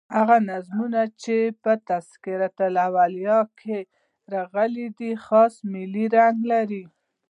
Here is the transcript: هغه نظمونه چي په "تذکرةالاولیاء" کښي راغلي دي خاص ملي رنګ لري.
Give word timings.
هغه 0.17 0.37
نظمونه 0.51 1.01
چي 1.21 1.37
په 1.63 1.71
"تذکرةالاولیاء" 1.89 3.43
کښي 3.59 3.79
راغلي 4.33 4.87
دي 4.97 5.11
خاص 5.25 5.53
ملي 5.71 6.05
رنګ 6.17 6.37
لري. 6.51 6.83